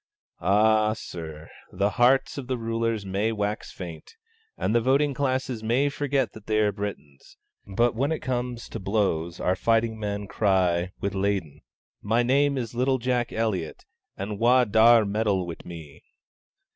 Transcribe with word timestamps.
Ah, 0.41 0.93
Sir, 0.93 1.51
the 1.71 1.91
hearts 1.91 2.39
of 2.39 2.47
the 2.47 2.57
rulers 2.57 3.05
may 3.05 3.31
wax 3.31 3.71
faint, 3.71 4.15
and 4.57 4.73
the 4.73 4.81
voting 4.81 5.13
classes 5.13 5.61
may 5.61 5.89
forget 5.89 6.33
that 6.33 6.47
they 6.47 6.57
are 6.57 6.71
Britons; 6.71 7.37
but 7.67 7.93
when 7.93 8.11
it 8.11 8.17
comes 8.17 8.67
to 8.69 8.79
blows 8.79 9.39
our 9.39 9.55
fighting 9.55 9.99
men 9.99 10.21
might 10.21 10.29
cry, 10.31 10.91
with 10.99 11.13
Leyden, 11.13 11.61
My 12.01 12.23
name 12.23 12.57
is 12.57 12.73
little 12.73 12.97
Jock 12.97 13.31
Elliot, 13.31 13.85
And 14.17 14.39
wha 14.39 14.63
daur 14.65 15.05
meddle 15.05 15.45
wi' 15.45 15.53
me! 15.65 16.01